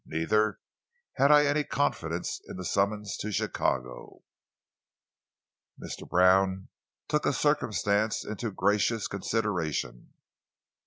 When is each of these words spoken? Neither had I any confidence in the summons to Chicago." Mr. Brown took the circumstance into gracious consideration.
Neither 0.03 0.59
had 1.17 1.31
I 1.31 1.45
any 1.45 1.63
confidence 1.63 2.41
in 2.47 2.57
the 2.57 2.65
summons 2.65 3.15
to 3.17 3.31
Chicago." 3.31 4.23
Mr. 5.79 6.09
Brown 6.09 6.69
took 7.07 7.21
the 7.21 7.31
circumstance 7.33 8.25
into 8.25 8.49
gracious 8.49 9.07
consideration. 9.07 10.13